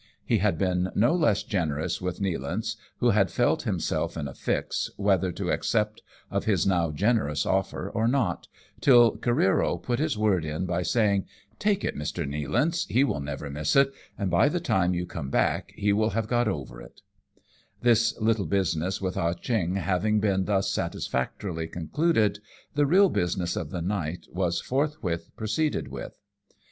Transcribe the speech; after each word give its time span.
He 0.25 0.39
had 0.39 0.57
been 0.57 0.89
no 0.95 1.13
less 1.13 1.43
generous 1.43 2.01
with 2.01 2.19
Nealance, 2.19 2.75
who 2.97 3.11
had 3.11 3.29
felt 3.29 3.61
himself 3.61 4.17
in 4.17 4.27
a 4.27 4.33
fix, 4.33 4.89
whether 4.97 5.31
to 5.33 5.51
accept 5.51 6.01
of 6.31 6.45
his 6.45 6.65
now 6.65 6.89
generous 6.89 7.45
ofier 7.45 7.91
or 7.93 8.07
not, 8.07 8.47
till 8.79 9.15
Careero 9.17 9.77
put 9.77 9.99
his 9.99 10.17
word 10.17 10.43
in 10.43 10.65
by 10.65 10.81
saying," 10.81 11.27
Take 11.69 11.83
it, 11.83 11.95
Mr. 11.95 12.25
Nealance, 12.27 12.87
he 12.89 13.03
will 13.03 13.19
never 13.19 13.47
miss 13.51 13.75
it, 13.75 13.93
and 14.17 14.31
by 14.31 14.49
the 14.49 14.59
time 14.59 14.95
you 14.95 15.05
come 15.05 15.29
back 15.29 15.71
he 15.75 15.93
will 15.93 16.09
have 16.09 16.27
got 16.27 16.47
over 16.47 16.81
if." 16.81 16.93
2o6 16.95 16.97
AMONG 16.97 16.97
TYPHOONS 16.97 17.37
AND 17.37 17.83
PIRATE 17.83 17.83
CRAFT 17.83 17.83
This 17.83 18.19
little 18.19 18.45
business 18.47 19.01
with 19.03 19.17
Ah 19.17 19.33
Cheong 19.33 19.75
having 19.75 20.19
been 20.19 20.45
thus 20.45 20.71
satisfactorily 20.71 21.67
concluded, 21.67 22.39
the 22.73 22.87
real 22.87 23.09
business 23.09 23.55
of 23.55 23.69
the 23.69 23.83
night 23.83 24.25
was 24.33 24.61
forthwith 24.61 25.29
proceeded 25.37 25.89
with. 25.89 26.19